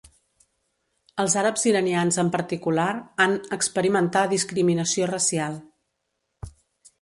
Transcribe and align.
Els 1.23 1.35
àrabs 1.41 1.65
iranians 1.71 2.17
en 2.23 2.31
particular 2.37 2.87
han 3.27 3.37
experimentar 3.59 4.25
discriminació 4.33 5.11
racial. 5.13 5.61